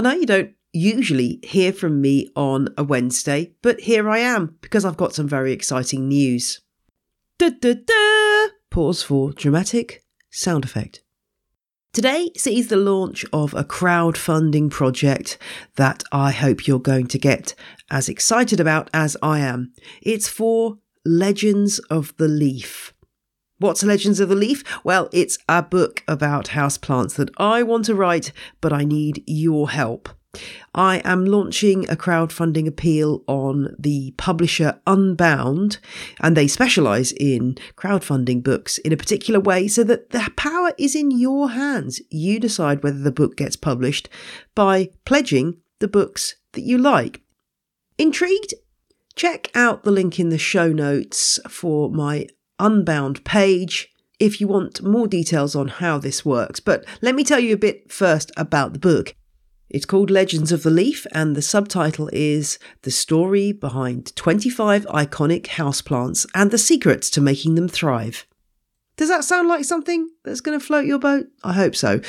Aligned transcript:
I 0.00 0.02
know 0.02 0.18
you 0.18 0.24
don't 0.24 0.52
usually 0.72 1.40
hear 1.42 1.74
from 1.74 2.00
me 2.00 2.30
on 2.34 2.68
a 2.78 2.82
Wednesday, 2.82 3.52
but 3.60 3.80
here 3.80 4.08
I 4.08 4.20
am 4.20 4.56
because 4.62 4.82
I've 4.82 4.96
got 4.96 5.14
some 5.14 5.28
very 5.28 5.52
exciting 5.52 6.08
news. 6.08 6.62
Da 7.36 7.50
da 7.50 7.74
da! 7.74 8.52
Pause 8.70 9.02
for 9.02 9.32
dramatic 9.34 10.02
sound 10.30 10.64
effect. 10.64 11.02
Today 11.92 12.30
sees 12.34 12.68
the 12.68 12.78
launch 12.78 13.26
of 13.30 13.52
a 13.52 13.62
crowdfunding 13.62 14.70
project 14.70 15.36
that 15.76 16.02
I 16.10 16.30
hope 16.30 16.66
you're 16.66 16.78
going 16.78 17.08
to 17.08 17.18
get 17.18 17.54
as 17.90 18.08
excited 18.08 18.58
about 18.58 18.88
as 18.94 19.18
I 19.22 19.40
am. 19.40 19.74
It's 20.00 20.28
for 20.28 20.78
Legends 21.04 21.78
of 21.90 22.16
the 22.16 22.28
Leaf. 22.28 22.94
What's 23.60 23.82
Legends 23.82 24.20
of 24.20 24.30
the 24.30 24.34
Leaf? 24.34 24.64
Well, 24.84 25.10
it's 25.12 25.36
a 25.46 25.62
book 25.62 26.02
about 26.08 26.46
houseplants 26.46 27.16
that 27.16 27.28
I 27.36 27.62
want 27.62 27.84
to 27.84 27.94
write, 27.94 28.32
but 28.62 28.72
I 28.72 28.84
need 28.84 29.22
your 29.26 29.68
help. 29.68 30.08
I 30.74 31.02
am 31.04 31.26
launching 31.26 31.86
a 31.90 31.94
crowdfunding 31.94 32.66
appeal 32.66 33.22
on 33.26 33.76
the 33.78 34.14
publisher 34.16 34.80
Unbound, 34.86 35.76
and 36.20 36.34
they 36.34 36.48
specialize 36.48 37.12
in 37.12 37.58
crowdfunding 37.76 38.42
books 38.42 38.78
in 38.78 38.94
a 38.94 38.96
particular 38.96 39.38
way 39.38 39.68
so 39.68 39.84
that 39.84 40.08
the 40.08 40.32
power 40.36 40.72
is 40.78 40.96
in 40.96 41.10
your 41.10 41.50
hands. 41.50 42.00
You 42.08 42.40
decide 42.40 42.82
whether 42.82 43.00
the 43.00 43.12
book 43.12 43.36
gets 43.36 43.56
published 43.56 44.08
by 44.54 44.88
pledging 45.04 45.58
the 45.80 45.88
books 45.88 46.36
that 46.52 46.62
you 46.62 46.78
like. 46.78 47.20
Intrigued? 47.98 48.54
Check 49.16 49.50
out 49.54 49.82
the 49.82 49.90
link 49.90 50.18
in 50.18 50.30
the 50.30 50.38
show 50.38 50.72
notes 50.72 51.38
for 51.46 51.90
my 51.90 52.26
Unbound 52.60 53.24
page 53.24 53.88
if 54.20 54.40
you 54.40 54.46
want 54.46 54.82
more 54.82 55.08
details 55.08 55.56
on 55.56 55.68
how 55.68 55.98
this 55.98 56.24
works. 56.24 56.60
But 56.60 56.84
let 57.00 57.14
me 57.14 57.24
tell 57.24 57.40
you 57.40 57.54
a 57.54 57.58
bit 57.58 57.90
first 57.90 58.30
about 58.36 58.74
the 58.74 58.78
book. 58.78 59.16
It's 59.70 59.86
called 59.86 60.10
Legends 60.10 60.50
of 60.50 60.64
the 60.64 60.70
Leaf, 60.70 61.06
and 61.12 61.36
the 61.36 61.42
subtitle 61.42 62.10
is 62.12 62.58
The 62.82 62.90
Story 62.90 63.52
Behind 63.52 64.14
25 64.16 64.84
Iconic 64.86 65.46
Houseplants 65.46 66.26
and 66.34 66.50
the 66.50 66.58
Secrets 66.58 67.08
to 67.10 67.20
Making 67.20 67.54
Them 67.54 67.68
Thrive. 67.68 68.26
Does 68.96 69.08
that 69.08 69.24
sound 69.24 69.48
like 69.48 69.64
something 69.64 70.10
that's 70.24 70.40
going 70.40 70.58
to 70.58 70.64
float 70.64 70.86
your 70.86 70.98
boat? 70.98 71.26
I 71.44 71.52
hope 71.52 71.76
so. 71.76 72.00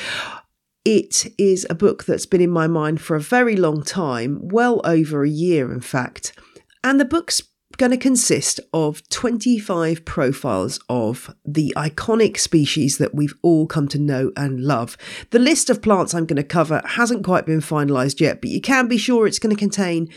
It 0.84 1.32
is 1.38 1.64
a 1.70 1.74
book 1.74 2.04
that's 2.04 2.26
been 2.26 2.40
in 2.40 2.50
my 2.50 2.66
mind 2.66 3.00
for 3.00 3.14
a 3.14 3.20
very 3.20 3.56
long 3.56 3.84
time, 3.84 4.40
well 4.48 4.80
over 4.84 5.22
a 5.22 5.28
year, 5.30 5.72
in 5.72 5.80
fact. 5.80 6.36
And 6.82 6.98
the 6.98 7.04
book's 7.04 7.40
going 7.82 7.90
to 7.90 7.96
consist 7.96 8.60
of 8.72 9.02
25 9.08 10.04
profiles 10.04 10.78
of 10.88 11.34
the 11.44 11.74
iconic 11.76 12.38
species 12.38 12.98
that 12.98 13.12
we've 13.12 13.34
all 13.42 13.66
come 13.66 13.88
to 13.88 13.98
know 13.98 14.30
and 14.36 14.60
love. 14.60 14.96
The 15.30 15.40
list 15.40 15.68
of 15.68 15.82
plants 15.82 16.14
I'm 16.14 16.24
going 16.24 16.36
to 16.36 16.44
cover 16.44 16.80
hasn't 16.90 17.24
quite 17.24 17.44
been 17.44 17.58
finalised 17.58 18.20
yet, 18.20 18.40
but 18.40 18.50
you 18.50 18.60
can 18.60 18.86
be 18.86 18.98
sure 18.98 19.26
it's 19.26 19.40
going 19.40 19.52
to 19.52 19.58
contain 19.58 20.08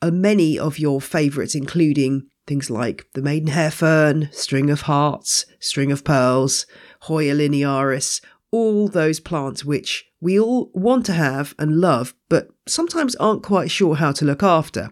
uh, 0.00 0.12
many 0.12 0.56
of 0.56 0.78
your 0.78 1.00
favourites, 1.00 1.56
including 1.56 2.28
things 2.46 2.70
like 2.70 3.08
the 3.14 3.22
maidenhair 3.22 3.72
fern, 3.72 4.28
string 4.30 4.70
of 4.70 4.82
hearts, 4.82 5.46
string 5.58 5.90
of 5.90 6.04
pearls, 6.04 6.64
Hoya 7.00 7.34
linearis, 7.34 8.20
all 8.52 8.86
those 8.86 9.18
plants 9.18 9.64
which 9.64 10.06
we 10.20 10.38
all 10.38 10.70
want 10.74 11.06
to 11.06 11.14
have 11.14 11.56
and 11.58 11.80
love, 11.80 12.14
but 12.28 12.50
sometimes 12.68 13.16
aren't 13.16 13.42
quite 13.42 13.72
sure 13.72 13.96
how 13.96 14.12
to 14.12 14.24
look 14.24 14.44
after. 14.44 14.90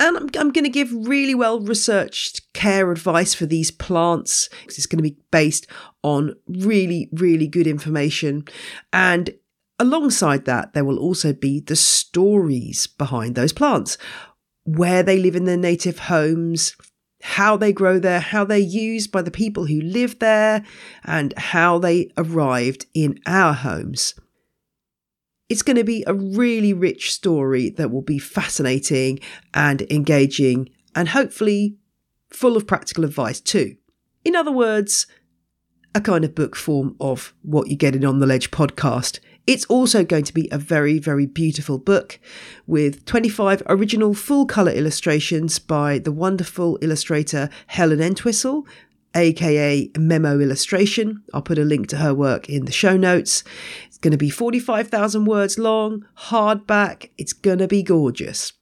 And 0.00 0.16
I'm, 0.16 0.28
I'm 0.38 0.52
going 0.52 0.64
to 0.64 0.70
give 0.70 0.92
really 0.92 1.34
well 1.34 1.60
researched 1.60 2.52
care 2.52 2.90
advice 2.92 3.34
for 3.34 3.46
these 3.46 3.70
plants. 3.70 4.48
Because 4.60 4.78
it's 4.78 4.86
going 4.86 5.02
to 5.02 5.10
be 5.10 5.18
based 5.30 5.66
on 6.02 6.34
really, 6.46 7.08
really 7.12 7.48
good 7.48 7.66
information. 7.66 8.44
And 8.92 9.34
alongside 9.78 10.44
that, 10.44 10.72
there 10.72 10.84
will 10.84 10.98
also 10.98 11.32
be 11.32 11.60
the 11.60 11.76
stories 11.76 12.86
behind 12.86 13.34
those 13.34 13.52
plants, 13.52 13.98
where 14.64 15.02
they 15.02 15.18
live 15.18 15.34
in 15.34 15.44
their 15.44 15.56
native 15.56 15.98
homes, 15.98 16.76
how 17.22 17.56
they 17.56 17.72
grow 17.72 17.98
there, 17.98 18.20
how 18.20 18.44
they're 18.44 18.58
used 18.58 19.10
by 19.10 19.22
the 19.22 19.30
people 19.30 19.66
who 19.66 19.80
live 19.80 20.20
there, 20.20 20.64
and 21.04 21.34
how 21.36 21.78
they 21.78 22.10
arrived 22.16 22.86
in 22.94 23.18
our 23.26 23.52
homes. 23.52 24.14
It's 25.48 25.62
going 25.62 25.76
to 25.76 25.84
be 25.84 26.04
a 26.06 26.14
really 26.14 26.72
rich 26.72 27.12
story 27.12 27.70
that 27.70 27.90
will 27.90 28.02
be 28.02 28.18
fascinating 28.18 29.20
and 29.54 29.82
engaging 29.90 30.68
and 30.94 31.08
hopefully 31.08 31.76
full 32.28 32.56
of 32.56 32.66
practical 32.66 33.04
advice 33.04 33.40
too. 33.40 33.76
In 34.24 34.36
other 34.36 34.52
words, 34.52 35.06
a 35.94 36.00
kind 36.00 36.24
of 36.24 36.34
book 36.34 36.54
form 36.54 36.96
of 37.00 37.34
what 37.42 37.68
you 37.68 37.76
get 37.76 37.96
in 37.96 38.04
On 38.04 38.18
the 38.18 38.26
Ledge 38.26 38.50
podcast. 38.50 39.20
It's 39.46 39.64
also 39.66 40.04
going 40.04 40.24
to 40.24 40.34
be 40.34 40.46
a 40.52 40.58
very, 40.58 40.98
very 40.98 41.24
beautiful 41.24 41.78
book 41.78 42.20
with 42.66 43.06
25 43.06 43.62
original 43.66 44.12
full 44.12 44.44
colour 44.44 44.72
illustrations 44.72 45.58
by 45.58 45.98
the 45.98 46.12
wonderful 46.12 46.78
illustrator 46.82 47.48
Helen 47.68 48.02
Entwistle, 48.02 48.66
aka 49.14 49.90
Memo 49.96 50.38
Illustration. 50.38 51.22
I'll 51.32 51.42
put 51.42 51.58
a 51.58 51.64
link 51.64 51.88
to 51.88 51.96
her 51.96 52.14
work 52.14 52.48
in 52.48 52.64
the 52.64 52.72
show 52.72 52.96
notes. 52.96 53.44
It's 53.86 53.98
going 53.98 54.12
to 54.12 54.18
be 54.18 54.30
45,000 54.30 55.24
words 55.24 55.58
long, 55.58 56.04
hardback. 56.16 57.10
It's 57.18 57.32
going 57.32 57.58
to 57.58 57.68
be 57.68 57.82
gorgeous. 57.82 58.52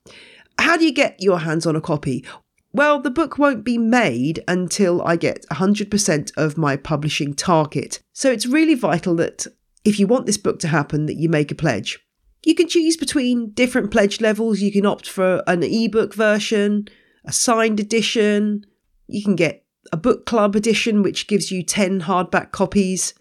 How 0.59 0.77
do 0.77 0.85
you 0.85 0.93
get 0.93 1.21
your 1.21 1.41
hands 1.41 1.67
on 1.67 1.77
a 1.77 1.81
copy? 1.81 2.25
Well, 2.73 3.01
the 3.01 3.11
book 3.11 3.39
won't 3.39 3.65
be 3.65 3.79
made 3.79 4.45
until 4.47 5.03
I 5.03 5.17
get 5.17 5.47
100% 5.51 6.33
of 6.37 6.59
my 6.59 6.77
publishing 6.77 7.35
target. 7.35 8.01
So 8.13 8.31
it's 8.31 8.47
really 8.47 8.75
vital 8.75 9.15
that 9.17 9.47
if 9.85 9.99
you 9.99 10.07
want 10.07 10.27
this 10.27 10.37
book 10.37 10.59
to 10.61 10.69
happen 10.69 11.07
that 11.07 11.17
you 11.17 11.29
make 11.29 11.51
a 11.51 11.55
pledge. 11.55 11.99
You 12.45 12.55
can 12.55 12.69
choose 12.69 12.97
between 12.97 13.51
different 13.51 13.91
pledge 13.91 14.21
levels. 14.21 14.61
You 14.61 14.71
can 14.71 14.87
opt 14.87 15.09
for 15.09 15.43
an 15.47 15.63
ebook 15.63 16.15
version, 16.15 16.87
a 17.25 17.33
signed 17.33 17.81
edition. 17.81 18.65
You 19.09 19.23
can 19.23 19.37
get 19.37 19.66
a 19.93 19.97
book 19.97 20.27
club 20.27 20.57
edition 20.57 21.03
which 21.03 21.27
gives 21.27 21.51
you 21.51 21.63
10 21.63 22.03
hardback 22.03 22.53
copies. 22.53 23.15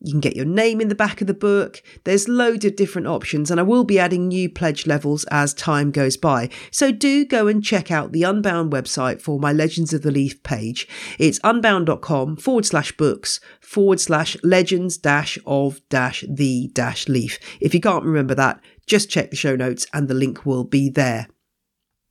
You 0.00 0.12
can 0.12 0.20
get 0.20 0.36
your 0.36 0.44
name 0.44 0.82
in 0.82 0.88
the 0.88 0.94
back 0.94 1.22
of 1.22 1.26
the 1.26 1.34
book. 1.34 1.82
There's 2.04 2.28
loads 2.28 2.66
of 2.66 2.76
different 2.76 3.08
options, 3.08 3.50
and 3.50 3.58
I 3.58 3.62
will 3.62 3.82
be 3.82 3.98
adding 3.98 4.28
new 4.28 4.50
pledge 4.50 4.86
levels 4.86 5.24
as 5.30 5.54
time 5.54 5.90
goes 5.90 6.18
by. 6.18 6.50
So 6.70 6.92
do 6.92 7.24
go 7.24 7.46
and 7.46 7.64
check 7.64 7.90
out 7.90 8.12
the 8.12 8.22
Unbound 8.22 8.70
website 8.70 9.22
for 9.22 9.40
my 9.40 9.52
Legends 9.52 9.94
of 9.94 10.02
the 10.02 10.10
Leaf 10.10 10.42
page. 10.42 10.86
It's 11.18 11.40
unbound.com 11.42 12.36
forward 12.36 12.66
slash 12.66 12.92
books 12.92 13.40
forward 13.60 13.98
slash 13.98 14.36
legends 14.42 14.98
dash 14.98 15.38
of 15.46 15.80
dash 15.88 16.24
the 16.28 16.70
dash 16.74 17.08
leaf. 17.08 17.38
If 17.60 17.72
you 17.74 17.80
can't 17.80 18.04
remember 18.04 18.34
that, 18.34 18.60
just 18.86 19.08
check 19.08 19.30
the 19.30 19.36
show 19.36 19.56
notes 19.56 19.86
and 19.94 20.08
the 20.08 20.14
link 20.14 20.44
will 20.44 20.64
be 20.64 20.90
there. 20.90 21.26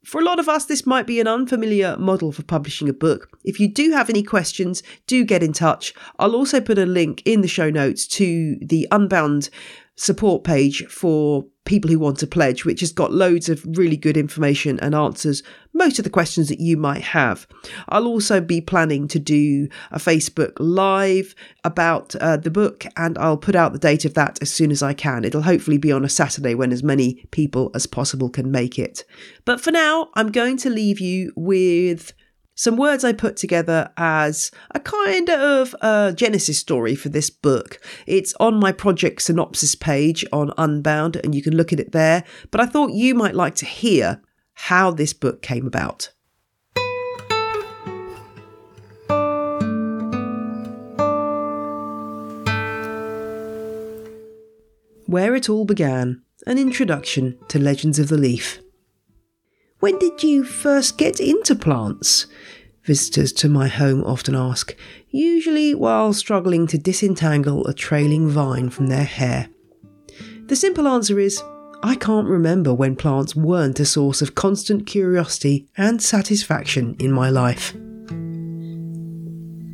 For 0.06 0.22
a 0.22 0.24
lot 0.24 0.40
of 0.40 0.48
us, 0.48 0.66
this 0.66 0.86
might 0.86 1.08
be 1.08 1.20
an 1.20 1.28
unfamiliar 1.28 1.98
model 1.98 2.32
for 2.32 2.44
publishing 2.44 2.88
a 2.88 2.94
book. 2.94 3.28
If 3.44 3.60
you 3.60 3.68
do 3.68 3.92
have 3.92 4.08
any 4.08 4.22
questions, 4.22 4.84
do 5.08 5.24
get 5.26 5.42
in 5.42 5.52
touch. 5.52 5.96
I'll 6.20 6.36
also 6.36 6.62
put 6.62 6.78
a 6.78 6.86
link 6.86 7.24
in 7.26 7.42
the 7.42 7.48
show 7.48 7.72
notes 7.72 8.06
to 8.10 8.56
the 8.62 8.88
Unbound 8.92 9.50
support 9.96 10.44
page 10.44 10.86
for 10.88 11.46
people 11.66 11.90
who 11.90 12.00
want 12.00 12.20
to 12.20 12.28
pledge, 12.28 12.64
which 12.64 12.80
has 12.80 12.92
got 12.92 13.12
loads 13.12 13.50
of 13.50 13.66
really 13.78 13.98
good 13.98 14.18
information 14.18 14.80
and 14.80 14.94
answers 14.94 15.42
most 15.74 15.98
of 15.98 16.04
the 16.04 16.10
questions 16.10 16.48
that 16.48 16.60
you 16.60 16.78
might 16.78 17.02
have. 17.02 17.48
I'll 17.90 18.08
also 18.08 18.40
be 18.40 18.62
planning 18.62 19.08
to 19.10 19.20
do 19.20 19.68
a 19.92 19.98
Facebook 19.98 20.54
Live 20.60 21.36
about 21.64 22.16
uh, 22.18 22.38
the 22.38 22.52
book, 22.52 22.86
and 22.96 23.18
I'll 23.18 23.38
put 23.38 23.56
out 23.56 23.74
the 23.74 23.80
date 23.80 24.06
of 24.06 24.14
that 24.14 24.42
as 24.42 24.52
soon 24.52 24.72
as 24.72 24.84
I 24.84 24.94
can. 24.94 25.26
It'll 25.26 25.42
hopefully 25.42 25.78
be 25.78 25.92
on 25.92 26.06
a 26.06 26.10
Saturday 26.10 26.56
when 26.56 26.72
as 26.72 26.84
many 26.84 27.26
people 27.32 27.72
as 27.74 27.88
possible 27.88 28.30
can 28.30 28.52
make 28.52 28.80
it. 28.80 29.04
But 29.44 29.60
for 29.60 29.72
now, 29.72 30.10
I'm 30.14 30.32
going 30.32 30.58
to 30.58 30.70
leave 30.70 31.00
you 31.00 31.34
with 31.36 32.14
some 32.56 32.78
words 32.78 33.04
I 33.04 33.12
put 33.12 33.36
together 33.36 33.92
as 33.98 34.50
a 34.72 34.80
kind 34.80 35.30
of 35.30 35.76
uh, 35.82 36.14
genesis 36.14 36.58
story 36.58 36.96
for 36.96 37.10
this 37.10 37.30
book. 37.30 37.80
It's 38.08 38.34
on 38.40 38.60
my 38.60 38.72
project 38.72 39.22
synopsis 39.22 39.76
page 39.76 40.26
on 40.32 40.54
Unbound, 40.58 41.18
and 41.18 41.36
you 41.36 41.44
can 41.44 41.56
look 41.56 41.74
at 41.74 41.82
it 41.82 41.92
there. 41.92 42.24
But 42.52 42.62
I 42.62 42.66
thought 42.66 42.92
you 42.92 43.14
might 43.14 43.36
like 43.36 43.56
to 43.56 43.66
hear 43.66 44.22
how 44.54 44.92
this 44.92 45.12
book 45.12 45.42
came 45.42 45.68
about. 45.68 46.14
Where 55.08 55.36
It 55.36 55.50
All 55.50 55.66
Began 55.66 56.24
An 56.48 56.58
Introduction 56.58 57.38
to 57.50 57.60
Legends 57.60 58.00
of 58.00 58.08
the 58.08 58.18
Leaf. 58.18 58.60
When 59.86 60.00
did 60.00 60.24
you 60.24 60.44
first 60.44 60.98
get 60.98 61.20
into 61.20 61.54
plants? 61.54 62.26
Visitors 62.86 63.32
to 63.34 63.48
my 63.48 63.68
home 63.68 64.04
often 64.04 64.34
ask, 64.34 64.76
usually 65.12 65.76
while 65.76 66.12
struggling 66.12 66.66
to 66.66 66.80
disentangle 66.80 67.68
a 67.68 67.74
trailing 67.76 68.28
vine 68.28 68.72
from 68.72 68.88
their 68.88 69.04
hair. 69.04 69.48
The 70.48 70.56
simple 70.56 70.88
answer 70.88 71.20
is 71.20 71.44
I 71.84 71.94
can't 71.94 72.26
remember 72.26 72.74
when 72.74 72.96
plants 72.96 73.36
weren't 73.36 73.80
a 73.80 73.86
source 73.86 74.24
of 74.24 74.34
constant 74.34 74.88
curiosity 74.88 75.68
and 75.78 76.02
satisfaction 76.02 76.96
in 76.98 77.12
my 77.12 77.30
life. 77.30 77.76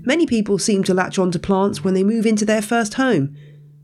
Many 0.05 0.25
people 0.25 0.59
seem 0.59 0.83
to 0.83 0.93
latch 0.93 1.19
onto 1.19 1.39
plants 1.39 1.85
when 1.85 1.93
they 1.93 2.03
move 2.03 2.25
into 2.25 2.43
their 2.43 2.61
first 2.61 2.95
home. 2.95 3.33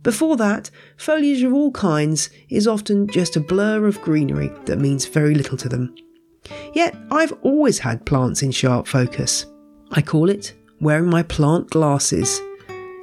Before 0.03 0.35
that, 0.35 0.71
foliage 0.97 1.43
of 1.43 1.53
all 1.53 1.71
kinds 1.71 2.29
is 2.49 2.67
often 2.67 3.07
just 3.07 3.37
a 3.37 3.39
blur 3.39 3.85
of 3.85 4.01
greenery 4.01 4.51
that 4.65 4.77
means 4.77 5.05
very 5.05 5.33
little 5.33 5.55
to 5.59 5.69
them. 5.69 5.95
Yet 6.73 6.95
I've 7.11 7.33
always 7.41 7.79
had 7.79 8.05
plants 8.05 8.43
in 8.43 8.51
sharp 8.51 8.87
focus. 8.87 9.45
I 9.91 10.01
call 10.01 10.29
it 10.29 10.53
wearing 10.79 11.09
my 11.09 11.23
plant 11.23 11.69
glasses. 11.69 12.39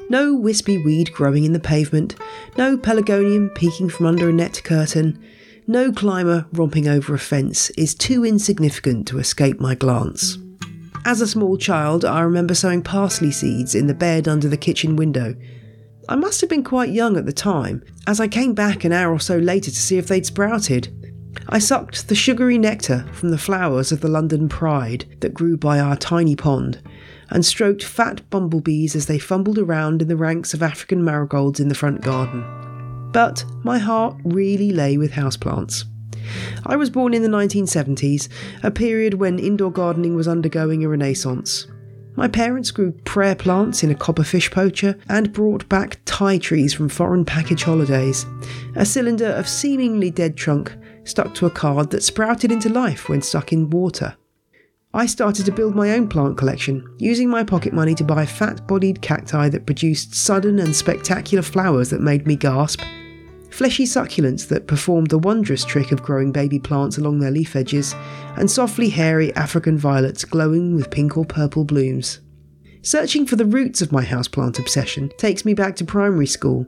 No 0.09 0.35
wispy 0.35 0.79
weed 0.79 1.13
growing 1.13 1.45
in 1.45 1.53
the 1.53 1.61
pavement, 1.61 2.15
no 2.57 2.77
pelargonium 2.77 3.55
peeking 3.55 3.89
from 3.89 4.07
under 4.07 4.29
a 4.29 4.33
net 4.33 4.61
curtain, 4.63 5.19
no 5.67 5.91
climber 5.91 6.47
romping 6.53 6.87
over 6.87 7.15
a 7.15 7.19
fence 7.19 7.71
is 7.71 7.95
too 7.95 8.25
insignificant 8.25 9.09
to 9.09 9.19
escape 9.19 9.61
my 9.61 9.75
glance. 9.75 10.39
As 11.07 11.21
a 11.21 11.27
small 11.27 11.57
child, 11.57 12.05
I 12.05 12.21
remember 12.21 12.55
sowing 12.55 12.83
parsley 12.83 13.31
seeds 13.31 13.75
in 13.75 13.87
the 13.87 13.95
bed 13.95 14.29
under 14.29 14.49
the 14.49 14.57
kitchen 14.57 14.97
window. 14.97 15.35
I 16.09 16.17
must 16.17 16.43
have 16.43 16.51
been 16.51 16.65
quite 16.65 16.91
young 16.91 17.17
at 17.17 17.25
the 17.25 17.33
time, 17.33 17.83
as 18.07 18.21
I 18.21 18.29
came 18.29 18.53
back 18.53 18.85
an 18.85 18.93
hour 18.93 19.11
or 19.11 19.21
so 19.21 19.39
later 19.39 19.71
to 19.71 19.77
see 19.77 19.97
if 19.97 20.07
they'd 20.07 20.27
sprouted. 20.27 20.89
I 21.49 21.59
sucked 21.59 22.09
the 22.09 22.15
sugary 22.15 22.59
nectar 22.59 23.07
from 23.13 23.31
the 23.31 23.39
flowers 23.39 23.93
of 23.93 24.01
the 24.01 24.09
London 24.09 24.49
Pride 24.49 25.05
that 25.21 25.35
grew 25.35 25.57
by 25.57 25.79
our 25.79 25.97
tiny 25.97 26.37
pond, 26.37 26.81
and 27.31 27.45
stroked 27.45 27.85
fat 27.85 28.29
bumblebees 28.31 28.97
as 28.97 29.07
they 29.07 29.19
fumbled 29.19 29.59
around 29.59 30.03
in 30.03 30.09
the 30.09 30.17
ranks 30.17 30.55
of 30.55 30.63
African 30.63 31.05
marigolds 31.05 31.61
in 31.61 31.69
the 31.69 31.75
front 31.75 32.01
garden. 32.01 32.45
But 33.13 33.45
my 33.63 33.79
heart 33.79 34.17
really 34.25 34.73
lay 34.73 34.97
with 34.97 35.13
houseplants. 35.13 35.85
I 36.67 36.77
was 36.77 36.91
born 36.91 37.15
in 37.15 37.23
the 37.23 37.29
1970s, 37.29 38.29
a 38.63 38.71
period 38.71 39.15
when 39.15 39.39
indoor 39.39 39.71
gardening 39.71 40.15
was 40.17 40.27
undergoing 40.27 40.85
a 40.85 40.89
renaissance. 40.89 41.67
My 42.17 42.29
parents 42.29 42.71
grew 42.71 42.93
prayer 43.05 43.35
plants 43.35 43.83
in 43.83 43.91
a 43.91 43.95
copperfish 43.95 44.51
poacher 44.51 44.97
and 45.09 45.33
brought 45.33 45.69
back 45.69 46.03
ti 46.05 46.39
trees 46.39 46.73
from 46.73 46.89
foreign 46.89 47.25
package 47.25 47.65
holidays, 47.65 48.25
a 48.77 48.87
cylinder 48.87 49.27
of 49.27 49.49
seemingly 49.49 50.11
dead 50.11 50.37
trunk 50.37 50.73
stuck 51.05 51.35
to 51.35 51.47
a 51.47 51.51
card 51.51 51.91
that 51.91 52.03
sprouted 52.03 52.51
into 52.51 52.69
life 52.69 53.09
when 53.09 53.23
stuck 53.23 53.53
in 53.53 53.71
water. 53.71 54.17
I 54.93 55.07
started 55.07 55.45
to 55.47 55.53
build 55.53 55.75
my 55.75 55.91
own 55.91 56.09
plant 56.09 56.39
collection, 56.39 56.87
using 56.99 57.29
my 57.29 57.43
pocket 57.43 57.73
money 57.73 57.97
to 57.97 58.05
buy 58.05 58.25
fat 58.25 58.67
bodied 58.69 59.03
cacti 59.03 59.49
that 59.49 59.67
produced 59.67 60.15
sudden 60.15 60.61
and 60.61 60.75
spectacular 60.75 61.43
flowers 61.43 61.91
that 61.91 62.01
made 62.01 62.29
me 62.29 62.37
gasp, 62.37 62.81
fleshy 63.51 63.85
succulents 63.85 64.47
that 64.49 64.69
performed 64.69 65.11
the 65.11 65.19
wondrous 65.19 65.65
trick 65.65 65.91
of 65.91 66.03
growing 66.03 66.31
baby 66.31 66.59
plants 66.59 66.99
along 66.99 67.19
their 67.19 67.33
leaf 67.33 67.57
edges, 67.57 67.95
and 68.37 68.51
softly 68.51 68.89
hairy 68.89 69.35
African 69.35 69.77
violets 69.77 70.25
glowing 70.25 70.77
with 70.77 70.91
pink 70.91 71.17
or 71.17 71.25
purple 71.25 71.65
blooms. 71.65 72.21
Searching 72.83 73.27
for 73.27 73.37
the 73.37 73.47
roots 73.47 73.81
of 73.81 73.93
my 73.93 74.05
houseplant 74.05 74.59
obsession 74.59 75.11
takes 75.19 75.45
me 75.45 75.55
back 75.55 75.75
to 75.77 75.85
primary 75.85 76.27
school, 76.27 76.67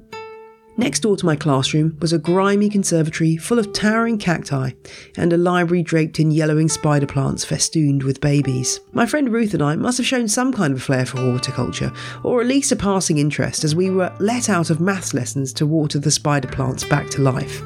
Next 0.78 1.00
door 1.00 1.16
to 1.16 1.24
my 1.24 1.36
classroom 1.36 1.96
was 2.00 2.12
a 2.12 2.18
grimy 2.18 2.68
conservatory 2.68 3.38
full 3.38 3.58
of 3.58 3.72
towering 3.72 4.18
cacti 4.18 4.72
and 5.16 5.32
a 5.32 5.38
library 5.38 5.82
draped 5.82 6.20
in 6.20 6.30
yellowing 6.30 6.68
spider 6.68 7.06
plants 7.06 7.46
festooned 7.46 8.02
with 8.02 8.20
babies. 8.20 8.80
My 8.92 9.06
friend 9.06 9.32
Ruth 9.32 9.54
and 9.54 9.62
I 9.62 9.76
must 9.76 9.96
have 9.96 10.06
shown 10.06 10.28
some 10.28 10.52
kind 10.52 10.74
of 10.74 10.82
flair 10.82 11.06
for 11.06 11.18
horticulture, 11.18 11.92
or 12.22 12.42
at 12.42 12.46
least 12.46 12.72
a 12.72 12.76
passing 12.76 13.16
interest, 13.16 13.64
as 13.64 13.74
we 13.74 13.88
were 13.88 14.14
let 14.20 14.50
out 14.50 14.68
of 14.68 14.80
maths 14.80 15.14
lessons 15.14 15.54
to 15.54 15.66
water 15.66 15.98
the 15.98 16.10
spider 16.10 16.48
plants 16.48 16.84
back 16.84 17.08
to 17.10 17.22
life. 17.22 17.62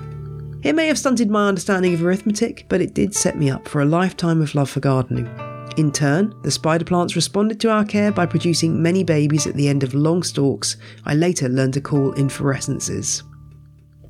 It 0.63 0.75
may 0.75 0.87
have 0.87 0.99
stunted 0.99 1.31
my 1.31 1.49
understanding 1.49 1.95
of 1.95 2.05
arithmetic, 2.05 2.67
but 2.69 2.81
it 2.81 2.95
did 2.95 3.15
set 3.15 3.37
me 3.37 3.51
up 3.51 3.67
for 3.67 3.81
a 3.81 3.87
lifetime 3.87 4.41
of 4.41 4.55
love 4.55 4.71
for 4.71 4.81
gardening. 4.81 5.29
In 5.77 5.93
turn, 5.93 6.35
the 6.43 6.51
spider 6.51 6.85
plants 6.85 7.17
responded 7.17 7.61
to 7.61 7.71
our 7.71 7.85
care 7.85 8.13
by 8.13 8.27
producing 8.27 8.83
many 8.83 9.05
babies 9.05 9.47
at 9.47 9.55
the 9.55 9.69
end 9.69 9.83
of 9.83 9.95
long 9.95 10.23
stalks 10.23 10.77
I 11.05 11.15
later 11.15 11.49
learned 11.49 11.75
to 11.75 11.81
call 11.81 12.13
inflorescences. 12.15 13.23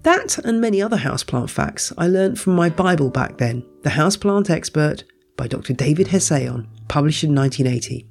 That 0.03 0.39
and 0.39 0.61
many 0.61 0.81
other 0.81 0.97
houseplant 0.97 1.51
facts 1.51 1.93
I 1.99 2.07
learned 2.09 2.41
from 2.41 2.55
my 2.55 2.71
Bible 2.71 3.11
back 3.11 3.37
then, 3.37 3.67
The 3.83 3.91
Houseplant 3.91 4.49
Expert 4.49 5.05
by 5.37 5.47
Dr. 5.47 5.75
David 5.75 6.09
Hessayon, 6.09 6.67
published 6.89 7.23
in 7.23 7.35
1980. 7.35 8.09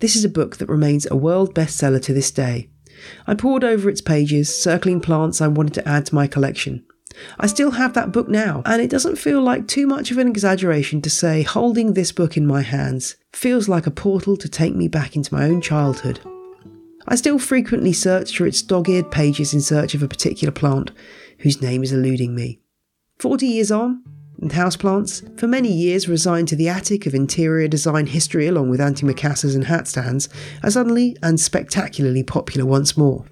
This 0.00 0.16
is 0.16 0.24
a 0.24 0.28
book 0.28 0.56
that 0.56 0.68
remains 0.68 1.06
a 1.10 1.16
world 1.16 1.54
bestseller 1.54 2.02
to 2.02 2.12
this 2.12 2.30
day. 2.30 2.68
I 3.26 3.34
pored 3.34 3.62
over 3.62 3.88
its 3.88 4.00
pages, 4.00 4.60
circling 4.60 5.00
plants 5.00 5.40
I 5.40 5.48
wanted 5.48 5.74
to 5.74 5.88
add 5.88 6.06
to 6.06 6.14
my 6.14 6.26
collection. 6.26 6.84
I 7.38 7.46
still 7.46 7.72
have 7.72 7.94
that 7.94 8.12
book 8.12 8.28
now, 8.28 8.62
and 8.64 8.80
it 8.82 8.90
doesn't 8.90 9.16
feel 9.16 9.40
like 9.40 9.66
too 9.66 9.86
much 9.86 10.10
of 10.10 10.18
an 10.18 10.28
exaggeration 10.28 11.00
to 11.02 11.10
say 11.10 11.42
holding 11.42 11.92
this 11.92 12.12
book 12.12 12.36
in 12.36 12.46
my 12.46 12.62
hands 12.62 13.16
feels 13.32 13.68
like 13.68 13.86
a 13.86 13.90
portal 13.90 14.36
to 14.36 14.48
take 14.48 14.74
me 14.74 14.88
back 14.88 15.16
into 15.16 15.34
my 15.34 15.44
own 15.44 15.60
childhood. 15.60 16.20
I 17.08 17.14
still 17.14 17.38
frequently 17.38 17.92
search 17.92 18.32
through 18.32 18.48
its 18.48 18.62
dog 18.62 18.88
eared 18.88 19.10
pages 19.10 19.54
in 19.54 19.60
search 19.60 19.94
of 19.94 20.02
a 20.02 20.08
particular 20.08 20.52
plant 20.52 20.90
whose 21.38 21.62
name 21.62 21.82
is 21.82 21.92
eluding 21.92 22.34
me. 22.34 22.60
Forty 23.18 23.46
years 23.46 23.70
on, 23.70 24.02
and 24.40 24.50
houseplants, 24.50 25.38
for 25.38 25.46
many 25.46 25.72
years 25.72 26.08
resigned 26.08 26.48
to 26.48 26.56
the 26.56 26.68
attic 26.68 27.06
of 27.06 27.14
interior 27.14 27.68
design 27.68 28.06
history 28.06 28.46
along 28.46 28.68
with 28.68 28.80
antimacassars 28.80 29.54
and 29.54 29.64
hat 29.64 29.88
stands, 29.88 30.28
are 30.62 30.70
suddenly 30.70 31.16
and 31.22 31.40
spectacularly 31.40 32.22
popular 32.22 32.66
once 32.66 32.96
more. 32.96 33.24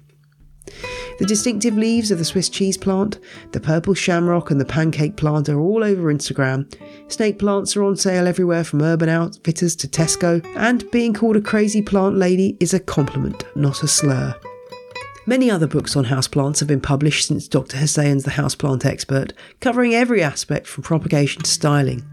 The 1.17 1.25
distinctive 1.25 1.77
leaves 1.77 2.11
of 2.11 2.17
the 2.17 2.25
Swiss 2.25 2.49
cheese 2.49 2.77
plant, 2.77 3.19
the 3.53 3.59
purple 3.61 3.93
shamrock, 3.93 4.51
and 4.51 4.59
the 4.59 4.65
pancake 4.65 5.15
plant 5.15 5.47
are 5.47 5.59
all 5.59 5.81
over 5.81 6.13
Instagram. 6.13 6.69
Snake 7.07 7.39
plants 7.39 7.77
are 7.77 7.83
on 7.83 7.95
sale 7.95 8.27
everywhere 8.27 8.65
from 8.65 8.81
Urban 8.81 9.07
Outfitters 9.07 9.77
to 9.77 9.87
Tesco, 9.87 10.45
and 10.57 10.89
being 10.91 11.13
called 11.13 11.37
a 11.37 11.41
crazy 11.41 11.81
plant 11.81 12.17
lady 12.17 12.57
is 12.59 12.73
a 12.73 12.81
compliment, 12.81 13.45
not 13.55 13.81
a 13.81 13.87
slur. 13.87 14.35
Many 15.25 15.49
other 15.49 15.67
books 15.67 15.95
on 15.95 16.05
houseplants 16.05 16.59
have 16.59 16.67
been 16.67 16.81
published 16.81 17.27
since 17.27 17.47
Dr. 17.47 17.77
Hessayon's 17.77 18.25
The 18.25 18.31
Houseplant 18.31 18.85
Expert, 18.85 19.31
covering 19.61 19.95
every 19.95 20.21
aspect 20.21 20.67
from 20.67 20.83
propagation 20.83 21.43
to 21.43 21.49
styling. 21.49 22.03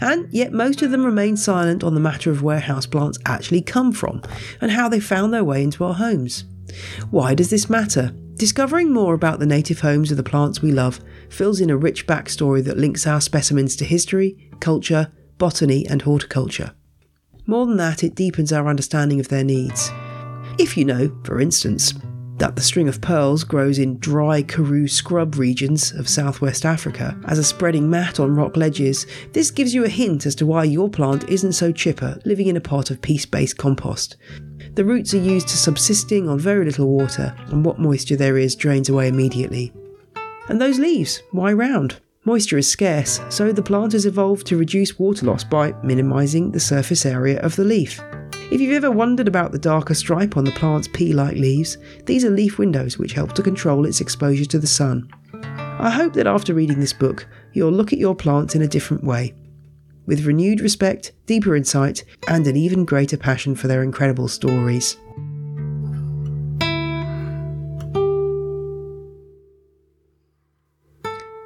And 0.00 0.30
yet, 0.30 0.52
most 0.52 0.82
of 0.82 0.90
them 0.90 1.04
remain 1.06 1.38
silent 1.38 1.82
on 1.82 1.94
the 1.94 2.00
matter 2.00 2.30
of 2.30 2.42
where 2.42 2.60
houseplants 2.60 3.18
actually 3.24 3.62
come 3.62 3.92
from 3.92 4.20
and 4.60 4.70
how 4.70 4.90
they 4.90 5.00
found 5.00 5.32
their 5.32 5.44
way 5.44 5.62
into 5.62 5.84
our 5.84 5.94
homes. 5.94 6.44
Why 7.10 7.34
does 7.34 7.50
this 7.50 7.70
matter? 7.70 8.14
Discovering 8.36 8.92
more 8.92 9.14
about 9.14 9.38
the 9.38 9.46
native 9.46 9.80
homes 9.80 10.10
of 10.10 10.16
the 10.16 10.22
plants 10.22 10.60
we 10.60 10.72
love 10.72 11.00
fills 11.28 11.60
in 11.60 11.70
a 11.70 11.76
rich 11.76 12.06
backstory 12.06 12.64
that 12.64 12.78
links 12.78 13.06
our 13.06 13.20
specimens 13.20 13.76
to 13.76 13.84
history, 13.84 14.50
culture, 14.60 15.12
botany, 15.38 15.86
and 15.86 16.02
horticulture. 16.02 16.72
More 17.46 17.66
than 17.66 17.76
that, 17.76 18.02
it 18.02 18.14
deepens 18.14 18.52
our 18.52 18.68
understanding 18.68 19.20
of 19.20 19.28
their 19.28 19.44
needs. 19.44 19.90
If 20.58 20.76
you 20.76 20.84
know, 20.84 21.16
for 21.24 21.40
instance, 21.40 21.94
that 22.38 22.56
the 22.56 22.62
string 22.62 22.88
of 22.88 23.00
pearls 23.00 23.44
grows 23.44 23.78
in 23.78 23.98
dry 23.98 24.42
Karoo 24.42 24.88
scrub 24.88 25.36
regions 25.36 25.92
of 25.92 26.08
southwest 26.08 26.64
Africa 26.64 27.16
as 27.26 27.38
a 27.38 27.44
spreading 27.44 27.88
mat 27.88 28.18
on 28.18 28.34
rock 28.34 28.56
ledges, 28.56 29.06
this 29.32 29.50
gives 29.50 29.72
you 29.72 29.84
a 29.84 29.88
hint 29.88 30.26
as 30.26 30.34
to 30.36 30.46
why 30.46 30.64
your 30.64 30.88
plant 30.88 31.28
isn't 31.28 31.52
so 31.52 31.70
chipper 31.70 32.18
living 32.24 32.48
in 32.48 32.56
a 32.56 32.60
pot 32.60 32.90
of 32.90 33.00
peace 33.00 33.26
based 33.26 33.56
compost. 33.56 34.16
The 34.74 34.84
roots 34.84 35.14
are 35.14 35.18
used 35.18 35.46
to 35.48 35.56
subsisting 35.56 36.28
on 36.28 36.40
very 36.40 36.64
little 36.64 36.88
water, 36.88 37.32
and 37.46 37.64
what 37.64 37.78
moisture 37.78 38.16
there 38.16 38.36
is 38.36 38.56
drains 38.56 38.88
away 38.88 39.06
immediately. 39.06 39.72
And 40.48 40.60
those 40.60 40.80
leaves, 40.80 41.22
why 41.30 41.52
round? 41.52 42.00
Moisture 42.24 42.58
is 42.58 42.68
scarce, 42.68 43.20
so 43.28 43.52
the 43.52 43.62
plant 43.62 43.92
has 43.92 44.04
evolved 44.04 44.48
to 44.48 44.56
reduce 44.56 44.98
water 44.98 45.26
loss 45.26 45.44
by 45.44 45.72
minimising 45.84 46.50
the 46.50 46.58
surface 46.58 47.06
area 47.06 47.38
of 47.40 47.54
the 47.54 47.62
leaf. 47.62 48.00
If 48.50 48.60
you've 48.60 48.74
ever 48.74 48.90
wondered 48.90 49.28
about 49.28 49.52
the 49.52 49.60
darker 49.60 49.94
stripe 49.94 50.36
on 50.36 50.42
the 50.44 50.50
plant's 50.50 50.88
pea 50.88 51.12
like 51.12 51.36
leaves, 51.36 51.78
these 52.06 52.24
are 52.24 52.30
leaf 52.30 52.58
windows 52.58 52.98
which 52.98 53.12
help 53.12 53.32
to 53.34 53.42
control 53.42 53.86
its 53.86 54.00
exposure 54.00 54.44
to 54.46 54.58
the 54.58 54.66
sun. 54.66 55.08
I 55.78 55.90
hope 55.90 56.14
that 56.14 56.26
after 56.26 56.52
reading 56.52 56.80
this 56.80 56.92
book, 56.92 57.28
you'll 57.52 57.70
look 57.70 57.92
at 57.92 58.00
your 58.00 58.16
plants 58.16 58.56
in 58.56 58.62
a 58.62 58.68
different 58.68 59.04
way 59.04 59.34
with 60.06 60.26
renewed 60.26 60.60
respect, 60.60 61.12
deeper 61.26 61.56
insight, 61.56 62.04
and 62.28 62.46
an 62.46 62.56
even 62.56 62.84
greater 62.84 63.16
passion 63.16 63.54
for 63.54 63.68
their 63.68 63.82
incredible 63.82 64.28
stories. 64.28 64.96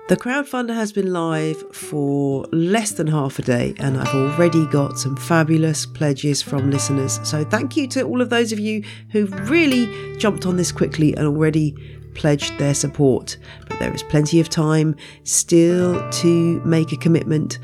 The 0.09 0.17
crowdfunder 0.17 0.75
has 0.75 0.91
been 0.91 1.13
live 1.13 1.63
for 1.77 2.47
less 2.51 2.93
than 2.93 3.09
half 3.09 3.39
a 3.39 3.43
day, 3.43 3.75
and 3.79 3.99
I've 3.99 4.15
already 4.15 4.67
got 4.69 4.99
some 4.99 5.17
fabulous 5.17 5.85
pledges 5.85 6.41
from 6.41 6.71
listeners. 6.71 7.21
So, 7.25 7.45
thank 7.45 7.77
you 7.77 7.87
to 7.89 8.05
all 8.05 8.23
of 8.23 8.31
those 8.31 8.51
of 8.51 8.59
you 8.59 8.83
who've 9.11 9.51
really 9.51 10.17
jumped 10.17 10.47
on 10.47 10.57
this 10.57 10.73
quickly 10.73 11.15
and 11.15 11.27
already 11.27 11.77
pledged 12.15 12.57
their 12.57 12.73
support. 12.73 13.37
But 13.69 13.81
there 13.81 13.93
is 13.93 14.03
plenty 14.03 14.41
of 14.41 14.49
time 14.49 14.97
still 15.25 16.09
to 16.11 16.61
make 16.65 16.91
a 16.93 16.97
commitment 16.97 17.59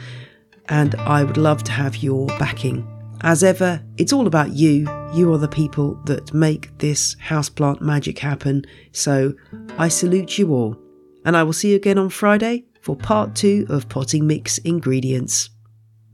and 0.69 0.95
I 0.97 1.25
would 1.25 1.37
love 1.37 1.63
to 1.65 1.73
have 1.73 1.97
your 1.97 2.27
backing. 2.39 2.89
As 3.23 3.43
ever, 3.43 3.83
it's 3.97 4.13
all 4.13 4.27
about 4.27 4.53
you. 4.53 4.89
You 5.15 5.33
are 5.33 5.39
the 5.39 5.49
people 5.49 5.95
that 6.05 6.35
make 6.35 6.77
this 6.79 7.17
houseplant 7.17 7.81
magic 7.81 8.19
happen. 8.19 8.65
So 8.93 9.35
I 9.79 9.89
salute 9.89 10.37
you 10.37 10.53
all. 10.53 10.77
And 11.25 11.37
I 11.37 11.43
will 11.43 11.55
see 11.55 11.71
you 11.71 11.77
again 11.77 11.99
on 11.99 12.11
Friday 12.11 12.67
for 12.83 12.95
part 12.95 13.35
two 13.35 13.65
of 13.71 13.89
Potting 13.89 14.27
Mix 14.27 14.59
Ingredients. 14.59 15.49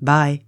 Bye. 0.00 0.44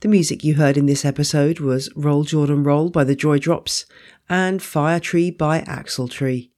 The 0.00 0.08
music 0.08 0.42
you 0.42 0.54
heard 0.54 0.76
in 0.76 0.86
this 0.86 1.04
episode 1.04 1.60
was 1.60 1.88
Roll 1.94 2.24
Jordan 2.24 2.64
Roll 2.64 2.88
by 2.90 3.04
the 3.04 3.14
Joy 3.14 3.38
Drops 3.38 3.84
and 4.28 4.62
Fire 4.62 4.98
Tree 4.98 5.30
by 5.30 5.58
Axle 5.60 6.08
Tree. 6.08 6.50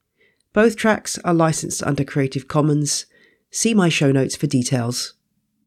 Both 0.52 0.76
tracks 0.76 1.18
are 1.18 1.34
licensed 1.34 1.82
under 1.82 2.04
Creative 2.04 2.46
Commons. 2.46 3.06
See 3.54 3.74
my 3.74 3.90
show 3.90 4.10
notes 4.10 4.34
for 4.34 4.46
details. 4.46 5.12